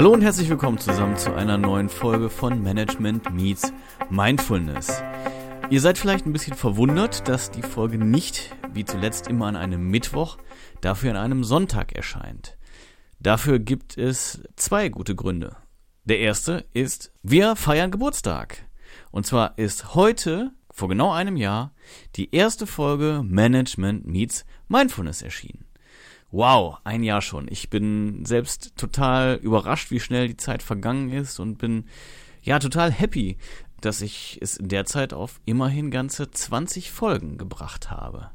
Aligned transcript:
Hallo 0.00 0.14
und 0.14 0.22
herzlich 0.22 0.48
willkommen 0.48 0.78
zusammen 0.78 1.18
zu 1.18 1.34
einer 1.34 1.58
neuen 1.58 1.90
Folge 1.90 2.30
von 2.30 2.62
Management 2.62 3.34
Meets 3.34 3.70
Mindfulness. 4.08 5.02
Ihr 5.68 5.82
seid 5.82 5.98
vielleicht 5.98 6.24
ein 6.24 6.32
bisschen 6.32 6.56
verwundert, 6.56 7.28
dass 7.28 7.50
die 7.50 7.60
Folge 7.60 7.98
nicht, 7.98 8.56
wie 8.72 8.86
zuletzt 8.86 9.28
immer 9.28 9.44
an 9.44 9.56
einem 9.56 9.90
Mittwoch, 9.90 10.38
dafür 10.80 11.10
an 11.10 11.16
einem 11.18 11.44
Sonntag 11.44 11.92
erscheint. 11.92 12.56
Dafür 13.18 13.58
gibt 13.58 13.98
es 13.98 14.42
zwei 14.56 14.88
gute 14.88 15.14
Gründe. 15.14 15.54
Der 16.04 16.20
erste 16.20 16.64
ist, 16.72 17.12
wir 17.22 17.54
feiern 17.54 17.90
Geburtstag. 17.90 18.70
Und 19.10 19.26
zwar 19.26 19.58
ist 19.58 19.94
heute, 19.94 20.52
vor 20.70 20.88
genau 20.88 21.12
einem 21.12 21.36
Jahr, 21.36 21.74
die 22.16 22.34
erste 22.34 22.66
Folge 22.66 23.22
Management 23.22 24.06
Meets 24.06 24.46
Mindfulness 24.66 25.20
erschienen. 25.20 25.66
Wow, 26.32 26.78
ein 26.84 27.02
Jahr 27.02 27.22
schon. 27.22 27.48
Ich 27.50 27.70
bin 27.70 28.24
selbst 28.24 28.76
total 28.76 29.34
überrascht, 29.36 29.90
wie 29.90 30.00
schnell 30.00 30.28
die 30.28 30.36
Zeit 30.36 30.62
vergangen 30.62 31.10
ist 31.10 31.40
und 31.40 31.58
bin 31.58 31.86
ja 32.42 32.58
total 32.58 32.92
happy, 32.92 33.36
dass 33.80 34.00
ich 34.00 34.38
es 34.40 34.56
in 34.56 34.68
der 34.68 34.84
Zeit 34.84 35.12
auf 35.12 35.40
immerhin 35.44 35.90
ganze 35.90 36.30
20 36.30 36.92
Folgen 36.92 37.36
gebracht 37.36 37.90
habe. 37.90 38.30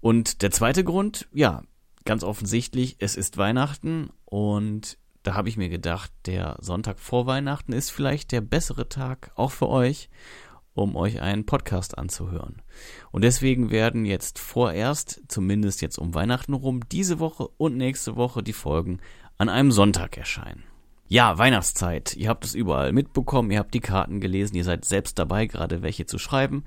Und 0.00 0.42
der 0.42 0.50
zweite 0.50 0.84
Grund, 0.84 1.26
ja, 1.32 1.62
ganz 2.04 2.22
offensichtlich, 2.22 2.96
es 2.98 3.16
ist 3.16 3.38
Weihnachten 3.38 4.10
und 4.24 4.98
da 5.22 5.34
habe 5.34 5.48
ich 5.48 5.56
mir 5.56 5.68
gedacht, 5.68 6.10
der 6.26 6.56
Sonntag 6.60 6.98
vor 6.98 7.26
Weihnachten 7.26 7.72
ist 7.72 7.90
vielleicht 7.90 8.32
der 8.32 8.40
bessere 8.40 8.88
Tag 8.88 9.32
auch 9.36 9.50
für 9.50 9.68
euch 9.68 10.08
um 10.74 10.96
euch 10.96 11.20
einen 11.20 11.46
Podcast 11.46 11.98
anzuhören. 11.98 12.62
Und 13.10 13.22
deswegen 13.22 13.70
werden 13.70 14.04
jetzt 14.04 14.38
vorerst, 14.38 15.22
zumindest 15.28 15.82
jetzt 15.82 15.98
um 15.98 16.14
Weihnachten 16.14 16.54
rum, 16.54 16.80
diese 16.90 17.18
Woche 17.18 17.48
und 17.56 17.76
nächste 17.76 18.16
Woche 18.16 18.42
die 18.42 18.52
Folgen 18.52 19.00
an 19.38 19.48
einem 19.48 19.72
Sonntag 19.72 20.16
erscheinen. 20.16 20.69
Ja, 21.12 21.38
Weihnachtszeit. 21.38 22.14
Ihr 22.14 22.28
habt 22.28 22.44
es 22.44 22.54
überall 22.54 22.92
mitbekommen, 22.92 23.50
ihr 23.50 23.58
habt 23.58 23.74
die 23.74 23.80
Karten 23.80 24.20
gelesen, 24.20 24.54
ihr 24.54 24.62
seid 24.62 24.84
selbst 24.84 25.18
dabei, 25.18 25.46
gerade 25.46 25.82
welche 25.82 26.06
zu 26.06 26.18
schreiben. 26.20 26.62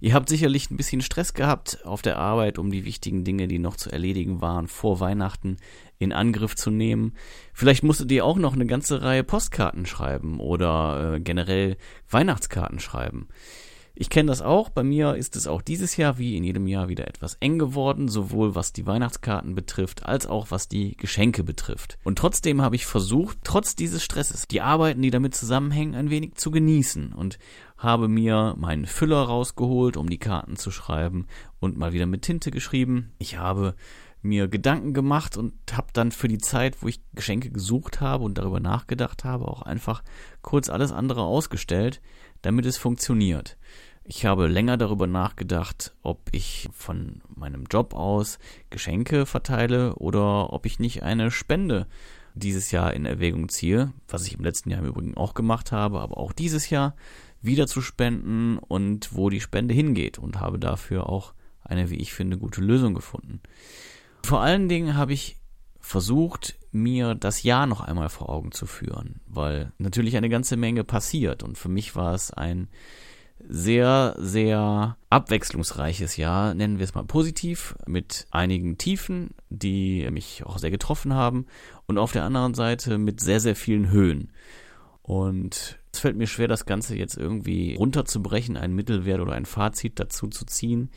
Ihr 0.00 0.14
habt 0.14 0.30
sicherlich 0.30 0.70
ein 0.70 0.78
bisschen 0.78 1.02
Stress 1.02 1.34
gehabt 1.34 1.84
auf 1.84 2.00
der 2.00 2.16
Arbeit, 2.16 2.58
um 2.58 2.70
die 2.70 2.86
wichtigen 2.86 3.22
Dinge, 3.22 3.48
die 3.48 3.58
noch 3.58 3.76
zu 3.76 3.92
erledigen 3.92 4.40
waren, 4.40 4.66
vor 4.66 4.98
Weihnachten 5.00 5.58
in 5.98 6.14
Angriff 6.14 6.56
zu 6.56 6.70
nehmen. 6.70 7.12
Vielleicht 7.52 7.82
musstet 7.82 8.10
ihr 8.12 8.24
auch 8.24 8.38
noch 8.38 8.54
eine 8.54 8.64
ganze 8.64 9.02
Reihe 9.02 9.24
Postkarten 9.24 9.84
schreiben 9.84 10.40
oder 10.40 11.16
äh, 11.16 11.20
generell 11.20 11.76
Weihnachtskarten 12.08 12.80
schreiben. 12.80 13.28
Ich 13.94 14.08
kenne 14.08 14.28
das 14.28 14.40
auch. 14.40 14.70
Bei 14.70 14.82
mir 14.82 15.16
ist 15.16 15.36
es 15.36 15.46
auch 15.46 15.60
dieses 15.60 15.96
Jahr 15.96 16.18
wie 16.18 16.36
in 16.36 16.44
jedem 16.44 16.66
Jahr 16.66 16.88
wieder 16.88 17.06
etwas 17.06 17.36
eng 17.40 17.58
geworden, 17.58 18.08
sowohl 18.08 18.54
was 18.54 18.72
die 18.72 18.86
Weihnachtskarten 18.86 19.54
betrifft, 19.54 20.06
als 20.06 20.26
auch 20.26 20.50
was 20.50 20.68
die 20.68 20.96
Geschenke 20.96 21.44
betrifft. 21.44 21.98
Und 22.02 22.18
trotzdem 22.18 22.62
habe 22.62 22.76
ich 22.76 22.86
versucht, 22.86 23.38
trotz 23.44 23.76
dieses 23.76 24.02
Stresses, 24.02 24.48
die 24.48 24.62
Arbeiten, 24.62 25.02
die 25.02 25.10
damit 25.10 25.34
zusammenhängen, 25.34 25.94
ein 25.94 26.10
wenig 26.10 26.34
zu 26.34 26.50
genießen 26.50 27.12
und 27.12 27.38
habe 27.76 28.08
mir 28.08 28.54
meinen 28.56 28.86
Füller 28.86 29.22
rausgeholt, 29.22 29.96
um 29.96 30.08
die 30.08 30.18
Karten 30.18 30.56
zu 30.56 30.70
schreiben 30.70 31.26
und 31.60 31.76
mal 31.76 31.92
wieder 31.92 32.06
mit 32.06 32.22
Tinte 32.22 32.50
geschrieben. 32.50 33.12
Ich 33.18 33.38
habe 33.38 33.74
mir 34.22 34.48
Gedanken 34.48 34.94
gemacht 34.94 35.36
und 35.36 35.52
habe 35.72 35.88
dann 35.92 36.12
für 36.12 36.28
die 36.28 36.38
Zeit, 36.38 36.80
wo 36.80 36.88
ich 36.88 37.02
Geschenke 37.12 37.50
gesucht 37.50 38.00
habe 38.00 38.24
und 38.24 38.38
darüber 38.38 38.60
nachgedacht 38.60 39.24
habe, 39.24 39.48
auch 39.48 39.62
einfach 39.62 40.02
kurz 40.42 40.70
alles 40.70 40.92
andere 40.92 41.22
ausgestellt, 41.22 42.00
damit 42.42 42.66
es 42.66 42.76
funktioniert. 42.76 43.56
Ich 44.04 44.26
habe 44.26 44.48
länger 44.48 44.76
darüber 44.76 45.06
nachgedacht, 45.06 45.94
ob 46.02 46.20
ich 46.32 46.68
von 46.72 47.22
meinem 47.34 47.64
Job 47.70 47.94
aus 47.94 48.38
Geschenke 48.68 49.26
verteile 49.26 49.94
oder 49.94 50.52
ob 50.52 50.66
ich 50.66 50.80
nicht 50.80 51.04
eine 51.04 51.30
Spende 51.30 51.86
dieses 52.34 52.70
Jahr 52.70 52.94
in 52.94 53.06
Erwägung 53.06 53.48
ziehe, 53.48 53.92
was 54.08 54.26
ich 54.26 54.34
im 54.34 54.44
letzten 54.44 54.70
Jahr 54.70 54.80
im 54.80 54.86
Übrigen 54.86 55.16
auch 55.16 55.34
gemacht 55.34 55.70
habe, 55.70 56.00
aber 56.00 56.18
auch 56.18 56.32
dieses 56.32 56.70
Jahr 56.70 56.96
wieder 57.40 57.66
zu 57.66 57.80
spenden 57.80 58.58
und 58.58 59.14
wo 59.14 59.30
die 59.30 59.40
Spende 59.40 59.74
hingeht 59.74 60.18
und 60.18 60.40
habe 60.40 60.58
dafür 60.58 61.08
auch 61.08 61.34
eine, 61.62 61.90
wie 61.90 61.96
ich 61.96 62.12
finde, 62.12 62.38
gute 62.38 62.60
Lösung 62.60 62.94
gefunden. 62.94 63.40
Vor 64.24 64.40
allen 64.40 64.68
Dingen 64.68 64.96
habe 64.96 65.12
ich 65.12 65.36
versucht, 65.80 66.56
mir 66.72 67.14
das 67.14 67.42
Jahr 67.42 67.66
noch 67.66 67.80
einmal 67.80 68.08
vor 68.08 68.30
Augen 68.30 68.50
zu 68.52 68.66
führen, 68.66 69.20
weil 69.26 69.72
natürlich 69.78 70.16
eine 70.16 70.28
ganze 70.28 70.56
Menge 70.56 70.84
passiert 70.84 71.42
und 71.42 71.58
für 71.58 71.68
mich 71.68 71.94
war 71.94 72.14
es 72.14 72.32
ein 72.32 72.68
sehr, 73.48 74.14
sehr 74.18 74.96
abwechslungsreiches 75.10 76.16
Jahr, 76.16 76.54
nennen 76.54 76.78
wir 76.78 76.84
es 76.84 76.94
mal 76.94 77.04
positiv, 77.04 77.74
mit 77.86 78.26
einigen 78.30 78.78
Tiefen, 78.78 79.30
die 79.50 80.08
mich 80.10 80.44
auch 80.46 80.58
sehr 80.58 80.70
getroffen 80.70 81.14
haben 81.14 81.46
und 81.86 81.98
auf 81.98 82.12
der 82.12 82.24
anderen 82.24 82.54
Seite 82.54 82.98
mit 82.98 83.20
sehr, 83.20 83.40
sehr 83.40 83.56
vielen 83.56 83.90
Höhen. 83.90 84.32
Und 85.02 85.80
es 85.92 85.98
fällt 85.98 86.16
mir 86.16 86.28
schwer, 86.28 86.48
das 86.48 86.64
Ganze 86.66 86.96
jetzt 86.96 87.16
irgendwie 87.16 87.74
runterzubrechen, 87.74 88.56
einen 88.56 88.74
Mittelwert 88.74 89.20
oder 89.20 89.32
ein 89.32 89.46
Fazit 89.46 89.98
dazu 89.98 90.28
zu 90.28 90.46
ziehen. 90.46 90.90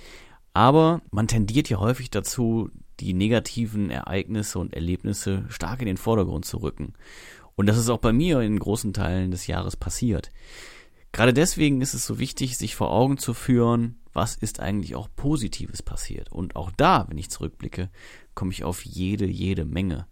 Aber 0.53 1.01
man 1.11 1.27
tendiert 1.27 1.69
ja 1.69 1.79
häufig 1.79 2.11
dazu, 2.11 2.69
die 2.99 3.13
negativen 3.13 3.89
Ereignisse 3.89 4.59
und 4.59 4.73
Erlebnisse 4.73 5.45
stark 5.49 5.81
in 5.81 5.87
den 5.87 5.97
Vordergrund 5.97 6.45
zu 6.45 6.57
rücken. 6.57 6.93
Und 7.55 7.67
das 7.67 7.77
ist 7.77 7.89
auch 7.89 7.99
bei 7.99 8.13
mir 8.13 8.41
in 8.41 8.59
großen 8.59 8.93
Teilen 8.93 9.31
des 9.31 9.47
Jahres 9.47 9.77
passiert. 9.77 10.29
Gerade 11.11 11.33
deswegen 11.33 11.81
ist 11.81 11.93
es 11.93 12.05
so 12.05 12.19
wichtig, 12.19 12.57
sich 12.57 12.75
vor 12.75 12.91
Augen 12.91 13.17
zu 13.17 13.33
führen, 13.33 14.01
was 14.11 14.35
ist 14.35 14.59
eigentlich 14.59 14.95
auch 14.95 15.07
Positives 15.15 15.81
passiert. 15.81 16.31
Und 16.31 16.55
auch 16.55 16.71
da, 16.71 17.05
wenn 17.07 17.17
ich 17.17 17.29
zurückblicke, 17.29 17.89
komme 18.33 18.51
ich 18.51 18.63
auf 18.63 18.83
jede, 18.85 19.25
jede 19.25 19.65
Menge. 19.65 20.07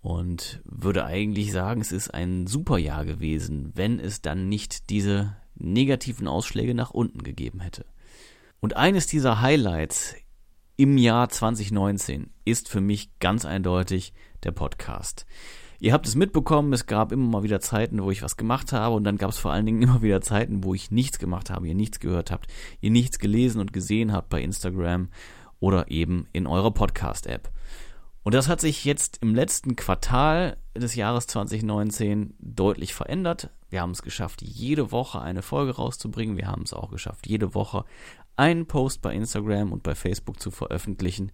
Und 0.00 0.62
würde 0.64 1.04
eigentlich 1.04 1.52
sagen, 1.52 1.80
es 1.80 1.92
ist 1.92 2.14
ein 2.14 2.46
super 2.46 2.78
Jahr 2.78 3.04
gewesen, 3.04 3.72
wenn 3.74 3.98
es 3.98 4.22
dann 4.22 4.48
nicht 4.48 4.88
diese 4.88 5.36
negativen 5.56 6.28
Ausschläge 6.28 6.74
nach 6.74 6.90
unten 6.90 7.22
gegeben 7.22 7.60
hätte. 7.60 7.84
Und 8.60 8.76
eines 8.76 9.06
dieser 9.06 9.40
Highlights 9.40 10.14
im 10.76 10.98
Jahr 10.98 11.28
2019 11.28 12.30
ist 12.44 12.68
für 12.68 12.82
mich 12.82 13.18
ganz 13.18 13.46
eindeutig 13.46 14.12
der 14.44 14.52
Podcast. 14.52 15.24
Ihr 15.78 15.92
habt 15.92 16.06
es 16.06 16.14
mitbekommen, 16.14 16.72
es 16.72 16.86
gab 16.86 17.12
immer 17.12 17.26
mal 17.26 17.42
wieder 17.42 17.60
Zeiten, 17.60 18.02
wo 18.02 18.10
ich 18.10 18.22
was 18.22 18.36
gemacht 18.36 18.72
habe 18.72 18.94
und 18.94 19.04
dann 19.04 19.16
gab 19.16 19.30
es 19.30 19.38
vor 19.38 19.52
allen 19.52 19.66
Dingen 19.66 19.82
immer 19.82 20.02
wieder 20.02 20.20
Zeiten, 20.20 20.64
wo 20.64 20.74
ich 20.74 20.90
nichts 20.90 21.18
gemacht 21.18 21.50
habe, 21.50 21.68
ihr 21.68 21.74
nichts 21.74 22.00
gehört 22.00 22.30
habt, 22.30 22.46
ihr 22.80 22.90
nichts 22.90 23.18
gelesen 23.18 23.60
und 23.60 23.72
gesehen 23.72 24.12
habt 24.12 24.28
bei 24.28 24.42
Instagram 24.42 25.08
oder 25.60 25.90
eben 25.90 26.28
in 26.32 26.46
eurer 26.46 26.70
Podcast-App. 26.70 27.50
Und 28.22 28.34
das 28.34 28.48
hat 28.48 28.60
sich 28.60 28.84
jetzt 28.84 29.22
im 29.22 29.34
letzten 29.34 29.76
Quartal 29.76 30.56
des 30.74 30.94
Jahres 30.94 31.26
2019 31.28 32.34
deutlich 32.38 32.92
verändert. 32.92 33.50
Wir 33.70 33.80
haben 33.80 33.92
es 33.92 34.02
geschafft, 34.02 34.42
jede 34.42 34.92
Woche 34.92 35.20
eine 35.20 35.42
Folge 35.42 35.76
rauszubringen. 35.76 36.36
Wir 36.36 36.48
haben 36.48 36.62
es 36.62 36.72
auch 36.72 36.90
geschafft, 36.90 37.26
jede 37.26 37.54
Woche 37.54 37.84
einen 38.36 38.66
Post 38.66 39.02
bei 39.02 39.14
Instagram 39.14 39.72
und 39.72 39.82
bei 39.82 39.94
Facebook 39.94 40.40
zu 40.40 40.50
veröffentlichen 40.50 41.32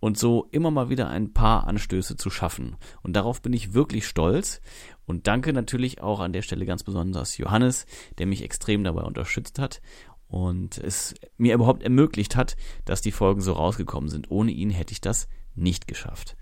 und 0.00 0.18
so 0.18 0.48
immer 0.50 0.70
mal 0.70 0.88
wieder 0.88 1.08
ein 1.08 1.32
paar 1.32 1.66
Anstöße 1.66 2.16
zu 2.16 2.30
schaffen. 2.30 2.76
Und 3.02 3.14
darauf 3.14 3.42
bin 3.42 3.52
ich 3.52 3.74
wirklich 3.74 4.06
stolz 4.06 4.60
und 5.06 5.26
danke 5.26 5.52
natürlich 5.52 6.00
auch 6.00 6.20
an 6.20 6.32
der 6.32 6.42
Stelle 6.42 6.66
ganz 6.66 6.82
besonders 6.82 7.36
Johannes, 7.36 7.86
der 8.18 8.26
mich 8.26 8.42
extrem 8.42 8.82
dabei 8.82 9.02
unterstützt 9.02 9.58
hat 9.58 9.80
und 10.26 10.78
es 10.78 11.14
mir 11.36 11.54
überhaupt 11.54 11.82
ermöglicht 11.82 12.36
hat, 12.36 12.56
dass 12.84 13.02
die 13.02 13.12
Folgen 13.12 13.40
so 13.40 13.52
rausgekommen 13.52 14.08
sind. 14.08 14.30
Ohne 14.30 14.52
ihn 14.52 14.70
hätte 14.70 14.92
ich 14.92 15.00
das 15.00 15.28
nicht 15.54 15.86
geschafft. 15.86 16.36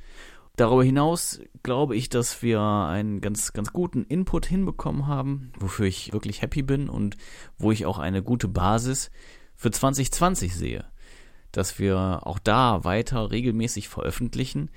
Darüber 0.56 0.82
hinaus 0.82 1.40
glaube 1.62 1.94
ich, 1.94 2.08
dass 2.08 2.42
wir 2.42 2.60
einen 2.60 3.20
ganz, 3.20 3.52
ganz 3.52 3.72
guten 3.72 4.04
Input 4.04 4.44
hinbekommen 4.44 5.06
haben, 5.06 5.52
wofür 5.58 5.86
ich 5.86 6.12
wirklich 6.12 6.42
happy 6.42 6.62
bin 6.62 6.88
und 6.88 7.16
wo 7.58 7.70
ich 7.70 7.86
auch 7.86 7.98
eine 7.98 8.22
gute 8.24 8.48
Basis 8.48 9.10
für 9.58 9.70
2020 9.70 10.54
sehe. 10.54 10.86
Dass 11.52 11.78
wir 11.78 12.20
auch 12.24 12.38
da 12.38 12.84
weiter 12.84 13.30
regelmäßig 13.30 13.88
veröffentlichen. 13.88 14.70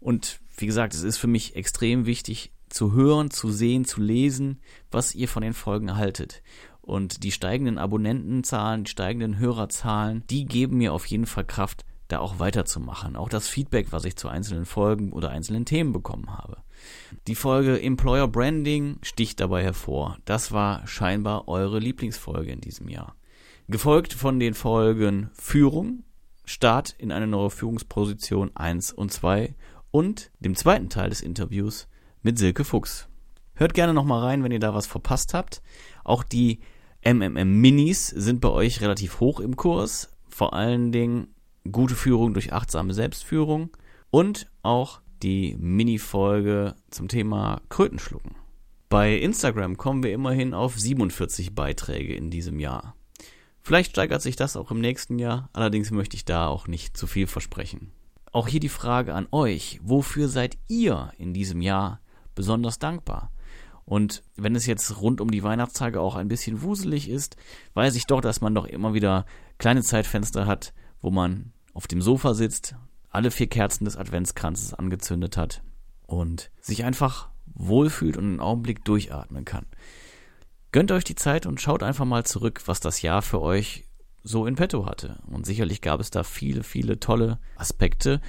Und 0.00 0.40
wie 0.56 0.66
gesagt, 0.66 0.94
es 0.94 1.02
ist 1.02 1.18
für 1.18 1.26
mich 1.26 1.56
extrem 1.56 2.06
wichtig 2.06 2.52
zu 2.68 2.92
hören, 2.92 3.30
zu 3.30 3.50
sehen, 3.50 3.84
zu 3.84 4.00
lesen, 4.00 4.60
was 4.90 5.14
ihr 5.14 5.28
von 5.28 5.42
den 5.42 5.54
Folgen 5.54 5.96
haltet. 5.96 6.42
Und 6.80 7.24
die 7.24 7.32
steigenden 7.32 7.78
Abonnentenzahlen, 7.78 8.84
die 8.84 8.90
steigenden 8.90 9.38
Hörerzahlen, 9.38 10.24
die 10.30 10.46
geben 10.46 10.78
mir 10.78 10.92
auf 10.92 11.06
jeden 11.06 11.26
Fall 11.26 11.44
Kraft, 11.44 11.84
da 12.06 12.20
auch 12.20 12.38
weiterzumachen. 12.38 13.16
Auch 13.16 13.28
das 13.28 13.48
Feedback, 13.48 13.88
was 13.90 14.04
ich 14.04 14.16
zu 14.16 14.28
einzelnen 14.28 14.64
Folgen 14.64 15.12
oder 15.12 15.30
einzelnen 15.30 15.66
Themen 15.66 15.92
bekommen 15.92 16.30
habe. 16.30 16.58
Die 17.26 17.34
Folge 17.34 17.80
Employer 17.82 18.28
Branding 18.28 18.98
sticht 19.02 19.40
dabei 19.40 19.62
hervor. 19.62 20.16
Das 20.24 20.52
war 20.52 20.86
scheinbar 20.86 21.48
eure 21.48 21.78
Lieblingsfolge 21.78 22.52
in 22.52 22.60
diesem 22.60 22.88
Jahr. 22.88 23.14
Gefolgt 23.70 24.14
von 24.14 24.40
den 24.40 24.54
Folgen 24.54 25.28
Führung, 25.34 26.02
Start 26.46 26.94
in 26.96 27.12
eine 27.12 27.26
neue 27.26 27.50
Führungsposition 27.50 28.50
1 28.56 28.94
und 28.94 29.12
2 29.12 29.54
und 29.90 30.30
dem 30.40 30.56
zweiten 30.56 30.88
Teil 30.88 31.10
des 31.10 31.20
Interviews 31.20 31.86
mit 32.22 32.38
Silke 32.38 32.64
Fuchs. 32.64 33.08
Hört 33.52 33.74
gerne 33.74 33.92
nochmal 33.92 34.22
rein, 34.22 34.42
wenn 34.42 34.52
ihr 34.52 34.58
da 34.58 34.72
was 34.72 34.86
verpasst 34.86 35.34
habt. 35.34 35.60
Auch 36.02 36.22
die 36.22 36.60
MMM 37.04 37.60
Minis 37.60 38.06
sind 38.06 38.40
bei 38.40 38.48
euch 38.48 38.80
relativ 38.80 39.20
hoch 39.20 39.38
im 39.38 39.54
Kurs. 39.54 40.16
Vor 40.30 40.54
allen 40.54 40.90
Dingen 40.90 41.34
gute 41.70 41.94
Führung 41.94 42.32
durch 42.32 42.54
achtsame 42.54 42.94
Selbstführung 42.94 43.76
und 44.08 44.50
auch 44.62 45.02
die 45.22 45.54
Mini-Folge 45.60 46.74
zum 46.90 47.08
Thema 47.08 47.60
Krötenschlucken. 47.68 48.34
Bei 48.88 49.14
Instagram 49.14 49.76
kommen 49.76 50.02
wir 50.02 50.14
immerhin 50.14 50.54
auf 50.54 50.78
47 50.78 51.54
Beiträge 51.54 52.14
in 52.14 52.30
diesem 52.30 52.60
Jahr. 52.60 52.94
Vielleicht 53.68 53.90
steigert 53.90 54.22
sich 54.22 54.34
das 54.34 54.56
auch 54.56 54.70
im 54.70 54.80
nächsten 54.80 55.18
Jahr, 55.18 55.50
allerdings 55.52 55.90
möchte 55.90 56.16
ich 56.16 56.24
da 56.24 56.46
auch 56.46 56.68
nicht 56.68 56.96
zu 56.96 57.06
viel 57.06 57.26
versprechen. 57.26 57.92
Auch 58.32 58.48
hier 58.48 58.60
die 58.60 58.70
Frage 58.70 59.12
an 59.12 59.28
euch, 59.30 59.78
wofür 59.82 60.30
seid 60.30 60.56
ihr 60.68 61.12
in 61.18 61.34
diesem 61.34 61.60
Jahr 61.60 62.00
besonders 62.34 62.78
dankbar? 62.78 63.30
Und 63.84 64.22
wenn 64.36 64.56
es 64.56 64.64
jetzt 64.64 65.02
rund 65.02 65.20
um 65.20 65.30
die 65.30 65.42
Weihnachtstage 65.42 66.00
auch 66.00 66.16
ein 66.16 66.28
bisschen 66.28 66.62
wuselig 66.62 67.10
ist, 67.10 67.36
weiß 67.74 67.94
ich 67.96 68.06
doch, 68.06 68.22
dass 68.22 68.40
man 68.40 68.54
doch 68.54 68.64
immer 68.64 68.94
wieder 68.94 69.26
kleine 69.58 69.82
Zeitfenster 69.82 70.46
hat, 70.46 70.72
wo 71.02 71.10
man 71.10 71.52
auf 71.74 71.86
dem 71.86 72.00
Sofa 72.00 72.32
sitzt, 72.32 72.74
alle 73.10 73.30
vier 73.30 73.48
Kerzen 73.48 73.84
des 73.84 73.98
Adventskranzes 73.98 74.72
angezündet 74.72 75.36
hat 75.36 75.62
und 76.06 76.50
sich 76.62 76.84
einfach 76.84 77.28
wohlfühlt 77.44 78.16
und 78.16 78.24
einen 78.24 78.40
Augenblick 78.40 78.82
durchatmen 78.86 79.44
kann. 79.44 79.66
Gönnt 80.70 80.92
euch 80.92 81.04
die 81.04 81.14
Zeit 81.14 81.46
und 81.46 81.60
schaut 81.60 81.82
einfach 81.82 82.04
mal 82.04 82.24
zurück, 82.24 82.62
was 82.66 82.80
das 82.80 83.00
Jahr 83.00 83.22
für 83.22 83.40
euch 83.40 83.84
so 84.22 84.44
in 84.44 84.54
petto 84.54 84.84
hatte. 84.84 85.18
Und 85.26 85.46
sicherlich 85.46 85.80
gab 85.80 85.98
es 85.98 86.10
da 86.10 86.22
viele, 86.22 86.62
viele 86.62 87.00
tolle 87.00 87.38
Aspekte. 87.56 88.20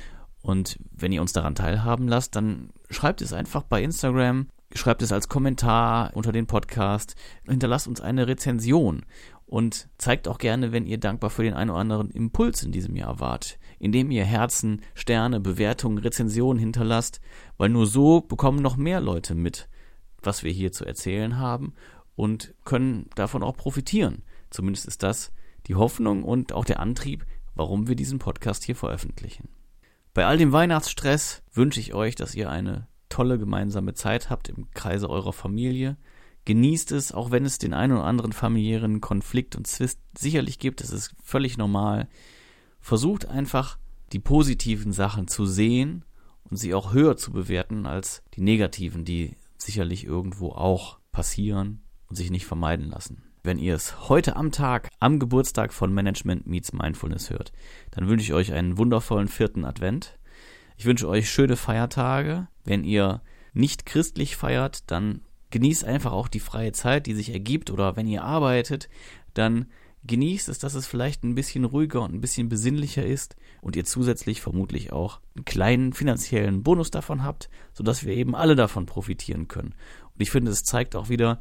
Und 0.42 0.80
wenn 0.92 1.12
ihr 1.12 1.22
uns 1.22 1.34
daran 1.34 1.56
teilhaben 1.56 2.08
lasst, 2.08 2.38
dann 2.38 2.70
schreibt 2.90 3.22
es 3.22 3.34
einfach 3.34 3.64
bei 3.64 3.84
Instagram, 3.84 4.48
schreibt 4.74 5.02
es 5.02 5.12
als 5.12 5.28
Kommentar 5.28 6.12
unter 6.14 6.32
den 6.32 6.48
Podcast, 6.48 7.16
hinterlasst 7.46 7.90
uns 7.90 8.00
eine 8.00 8.28
Rezension 8.28 9.06
und 9.46 9.90
zeigt 9.98 10.30
auch 10.30 10.38
gerne, 10.38 10.72
wenn 10.72 10.86
ihr 10.86 10.98
dankbar 10.98 11.32
für 11.32 11.44
den 11.44 11.56
einen 11.56 11.72
oder 11.72 11.80
anderen 11.80 12.10
Impuls 12.12 12.64
in 12.64 12.72
diesem 12.72 12.96
Jahr 12.96 13.20
wart, 13.20 13.60
indem 13.80 14.12
ihr 14.12 14.24
Herzen, 14.24 14.82
Sterne, 14.94 15.42
Bewertungen, 15.42 15.98
Rezensionen 15.98 16.60
hinterlasst, 16.60 17.20
weil 17.58 17.70
nur 17.70 17.86
so 17.86 18.22
bekommen 18.22 18.62
noch 18.62 18.78
mehr 18.78 19.02
Leute 19.02 19.36
mit, 19.36 19.68
was 20.22 20.44
wir 20.44 20.52
hier 20.52 20.72
zu 20.72 20.86
erzählen 20.86 21.38
haben 21.38 21.74
und 22.20 22.54
können 22.66 23.10
davon 23.16 23.44
auch 23.44 23.56
profitieren. 23.56 24.24
Zumindest 24.50 24.86
ist 24.88 25.04
das 25.04 25.32
die 25.68 25.76
Hoffnung 25.76 26.26
und 26.26 26.52
auch 26.52 26.66
der 26.66 26.82
Antrieb, 26.82 27.26
warum 27.56 27.88
wir 27.88 27.96
diesen 27.96 28.20
Podcast 28.20 28.66
hier 28.66 28.76
veröffentlichen. 28.76 29.48
Bei 30.14 30.26
all 30.26 30.38
dem 30.38 30.52
Weihnachtsstress 30.52 31.44
wünsche 31.54 31.80
ich 31.80 31.94
euch, 31.94 32.16
dass 32.16 32.36
ihr 32.36 32.50
eine 32.50 32.90
tolle 33.08 33.40
gemeinsame 33.40 33.94
Zeit 33.94 34.30
habt 34.30 34.50
im 34.50 34.70
Kreise 34.72 35.10
eurer 35.10 35.32
Familie, 35.32 35.96
Genießt 36.46 36.94
es, 36.94 37.12
auch 37.12 37.32
wenn 37.32 37.46
es 37.46 37.60
den 37.60 37.74
einen 37.74 37.94
oder 37.94 38.06
anderen 38.06 38.34
familiären 38.34 39.02
Konflikt 39.02 39.56
und 39.56 39.68
Zwist 39.68 40.00
sicherlich 40.18 40.58
gibt. 40.58 40.82
Das 40.82 40.90
ist 40.90 41.14
völlig 41.22 41.58
normal. 41.58 42.08
Versucht 42.80 43.28
einfach, 43.28 43.78
die 44.14 44.20
positiven 44.20 44.92
Sachen 44.92 45.28
zu 45.28 45.46
sehen 45.46 46.06
und 46.44 46.58
sie 46.58 46.74
auch 46.74 46.92
höher 46.92 47.18
zu 47.18 47.32
bewerten 47.32 47.86
als 47.86 48.24
die 48.34 48.42
negativen, 48.42 49.06
die 49.06 49.36
sicherlich 49.58 50.06
irgendwo 50.06 50.50
auch 50.50 50.98
passieren 51.12 51.84
und 52.10 52.16
sich 52.16 52.32
nicht 52.32 52.46
vermeiden 52.46 52.90
lassen. 52.90 53.24
Wenn 53.44 53.58
ihr 53.58 53.76
es 53.76 54.10
heute 54.10 54.36
am 54.36 54.52
Tag, 54.52 54.90
am 55.00 55.20
Geburtstag 55.20 55.74
von 55.74 55.94
Management 55.94 56.46
Meets 56.46 56.74
Mindfulness 56.74 57.30
hört, 57.30 57.54
dann 57.92 58.08
wünsche 58.08 58.26
ich 58.26 58.34
euch 58.34 58.52
einen 58.52 58.78
wundervollen 58.78 59.30
vierten 59.30 59.64
Advent. 59.64 60.18
Ich 60.78 60.86
wünsche 60.86 61.08
euch 61.08 61.30
schöne 61.30 61.56
Feiertage. 61.56 62.48
Wenn 62.66 62.84
ihr 62.84 63.22
nicht 63.54 63.86
christlich 63.86 64.36
feiert, 64.36 64.92
dann 64.92 65.22
genießt 65.52 65.86
einfach 65.86 66.12
auch 66.12 66.28
die 66.28 66.40
freie 66.40 66.74
Zeit, 66.74 67.06
die 67.06 67.14
sich 67.14 67.32
ergibt 67.32 67.72
oder 67.72 67.96
wenn 67.96 68.08
ihr 68.08 68.24
arbeitet, 68.24 68.90
dann 69.34 69.68
genießt 70.04 70.50
es, 70.50 70.60
dass 70.60 70.76
es 70.76 70.88
vielleicht 70.88 71.24
ein 71.24 71.36
bisschen 71.36 71.66
ruhiger 71.66 72.02
und 72.02 72.14
ein 72.14 72.22
bisschen 72.22 72.50
besinnlicher 72.50 73.06
ist 73.06 73.36
und 73.62 73.76
ihr 73.76 73.86
zusätzlich 73.86 74.42
vermutlich 74.42 74.94
auch 74.94 75.20
einen 75.36 75.46
kleinen 75.46 75.94
finanziellen 75.94 76.64
Bonus 76.64 76.92
davon 76.92 77.24
habt, 77.24 77.50
sodass 77.74 78.06
wir 78.06 78.14
eben 78.16 78.36
alle 78.36 78.56
davon 78.56 78.86
profitieren 78.86 79.48
können. 79.48 79.76
Und 80.14 80.22
ich 80.22 80.32
finde, 80.32 80.52
es 80.52 80.64
zeigt 80.64 80.96
auch 80.96 81.10
wieder, 81.10 81.40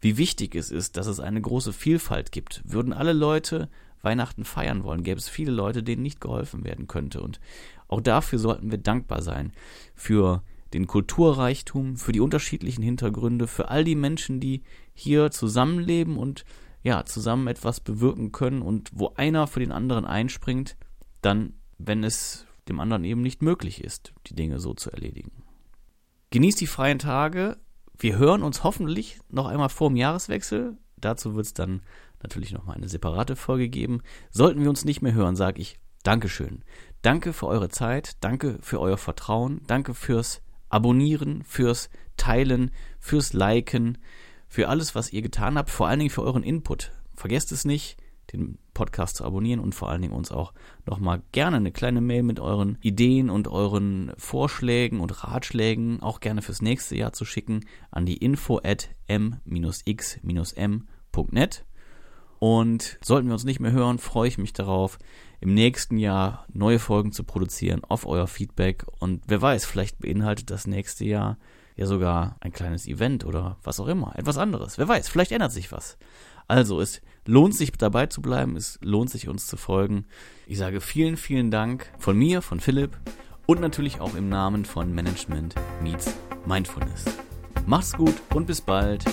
wie 0.00 0.16
wichtig 0.16 0.54
es 0.54 0.70
ist, 0.70 0.96
dass 0.96 1.06
es 1.06 1.20
eine 1.20 1.40
große 1.40 1.72
Vielfalt 1.72 2.32
gibt. 2.32 2.62
Würden 2.64 2.92
alle 2.92 3.12
Leute 3.12 3.68
Weihnachten 4.02 4.44
feiern 4.44 4.84
wollen, 4.84 5.02
gäbe 5.02 5.18
es 5.18 5.28
viele 5.28 5.52
Leute, 5.52 5.82
denen 5.82 6.02
nicht 6.02 6.20
geholfen 6.20 6.64
werden 6.64 6.86
könnte. 6.86 7.20
Und 7.20 7.40
auch 7.88 8.00
dafür 8.00 8.38
sollten 8.38 8.70
wir 8.70 8.78
dankbar 8.78 9.20
sein. 9.22 9.52
Für 9.94 10.42
den 10.72 10.86
Kulturreichtum, 10.86 11.96
für 11.96 12.12
die 12.12 12.20
unterschiedlichen 12.20 12.82
Hintergründe, 12.82 13.46
für 13.46 13.68
all 13.68 13.84
die 13.84 13.96
Menschen, 13.96 14.40
die 14.40 14.62
hier 14.94 15.30
zusammenleben 15.30 16.16
und 16.16 16.44
ja, 16.82 17.04
zusammen 17.04 17.46
etwas 17.48 17.80
bewirken 17.80 18.32
können 18.32 18.62
und 18.62 18.90
wo 18.94 19.12
einer 19.16 19.46
für 19.46 19.60
den 19.60 19.72
anderen 19.72 20.06
einspringt, 20.06 20.76
dann, 21.20 21.54
wenn 21.78 22.04
es 22.04 22.46
dem 22.68 22.80
anderen 22.80 23.04
eben 23.04 23.20
nicht 23.20 23.42
möglich 23.42 23.84
ist, 23.84 24.14
die 24.28 24.34
Dinge 24.34 24.60
so 24.60 24.72
zu 24.72 24.90
erledigen. 24.90 25.32
Genießt 26.30 26.60
die 26.60 26.66
freien 26.66 26.98
Tage. 26.98 27.58
Wir 28.00 28.16
hören 28.16 28.42
uns 28.42 28.64
hoffentlich 28.64 29.18
noch 29.28 29.46
einmal 29.46 29.68
vor 29.68 29.90
dem 29.90 29.96
Jahreswechsel. 29.96 30.78
Dazu 30.96 31.34
wird 31.34 31.44
es 31.44 31.52
dann 31.52 31.82
natürlich 32.22 32.50
noch 32.50 32.64
mal 32.64 32.72
eine 32.72 32.88
separate 32.88 33.36
Folge 33.36 33.68
geben. 33.68 34.00
Sollten 34.30 34.62
wir 34.62 34.70
uns 34.70 34.86
nicht 34.86 35.02
mehr 35.02 35.12
hören, 35.12 35.36
sage 35.36 35.60
ich 35.60 35.78
Dankeschön. 36.02 36.64
Danke 37.02 37.34
für 37.34 37.46
eure 37.46 37.68
Zeit, 37.68 38.16
danke 38.22 38.56
für 38.62 38.80
euer 38.80 38.96
Vertrauen, 38.96 39.60
danke 39.66 39.92
fürs 39.92 40.40
Abonnieren, 40.70 41.42
fürs 41.44 41.90
Teilen, 42.16 42.70
fürs 42.98 43.34
Liken, 43.34 43.98
für 44.48 44.70
alles, 44.70 44.94
was 44.94 45.12
ihr 45.12 45.20
getan 45.20 45.58
habt, 45.58 45.68
vor 45.68 45.86
allen 45.86 45.98
Dingen 45.98 46.10
für 46.10 46.22
euren 46.22 46.42
Input. 46.42 46.92
Vergesst 47.14 47.52
es 47.52 47.66
nicht, 47.66 47.98
den 48.32 48.58
Podcast 48.80 49.16
zu 49.16 49.26
abonnieren 49.26 49.60
und 49.60 49.74
vor 49.74 49.90
allen 49.90 50.00
Dingen 50.00 50.14
uns 50.14 50.32
auch 50.32 50.54
nochmal 50.86 51.20
gerne 51.32 51.58
eine 51.58 51.70
kleine 51.70 52.00
Mail 52.00 52.22
mit 52.22 52.40
euren 52.40 52.78
Ideen 52.80 53.28
und 53.28 53.46
euren 53.46 54.10
Vorschlägen 54.16 55.00
und 55.00 55.22
Ratschlägen 55.22 56.00
auch 56.02 56.20
gerne 56.20 56.40
fürs 56.40 56.62
nächste 56.62 56.96
Jahr 56.96 57.12
zu 57.12 57.26
schicken 57.26 57.66
an 57.90 58.06
die 58.06 58.16
info 58.16 58.58
at 58.64 58.88
m-x-m.net. 59.06 60.24
Und 62.38 62.98
sollten 63.02 63.28
wir 63.28 63.34
uns 63.34 63.44
nicht 63.44 63.60
mehr 63.60 63.72
hören, 63.72 63.98
freue 63.98 64.28
ich 64.28 64.38
mich 64.38 64.54
darauf, 64.54 64.98
im 65.42 65.52
nächsten 65.52 65.98
Jahr 65.98 66.46
neue 66.50 66.78
Folgen 66.78 67.12
zu 67.12 67.22
produzieren 67.24 67.84
auf 67.84 68.06
euer 68.06 68.28
Feedback. 68.28 68.86
Und 68.98 69.24
wer 69.26 69.42
weiß, 69.42 69.66
vielleicht 69.66 69.98
beinhaltet 69.98 70.50
das 70.50 70.66
nächste 70.66 71.04
Jahr 71.04 71.36
ja 71.76 71.84
sogar 71.84 72.36
ein 72.40 72.52
kleines 72.52 72.86
Event 72.86 73.26
oder 73.26 73.58
was 73.62 73.78
auch 73.78 73.88
immer, 73.88 74.18
etwas 74.18 74.38
anderes. 74.38 74.78
Wer 74.78 74.88
weiß, 74.88 75.10
vielleicht 75.10 75.32
ändert 75.32 75.52
sich 75.52 75.70
was. 75.70 75.98
Also, 76.50 76.80
es 76.80 77.00
lohnt 77.26 77.54
sich 77.54 77.70
dabei 77.70 78.06
zu 78.06 78.20
bleiben, 78.20 78.56
es 78.56 78.80
lohnt 78.82 79.08
sich 79.08 79.28
uns 79.28 79.46
zu 79.46 79.56
folgen. 79.56 80.04
Ich 80.48 80.58
sage 80.58 80.80
vielen, 80.80 81.16
vielen 81.16 81.52
Dank 81.52 81.86
von 81.96 82.18
mir, 82.18 82.42
von 82.42 82.58
Philipp 82.58 82.98
und 83.46 83.60
natürlich 83.60 84.00
auch 84.00 84.16
im 84.16 84.28
Namen 84.28 84.64
von 84.64 84.92
Management 84.92 85.54
Meets 85.80 86.12
Mindfulness. 86.46 87.04
Macht's 87.66 87.92
gut 87.92 88.14
und 88.34 88.48
bis 88.48 88.60
bald. 88.60 89.04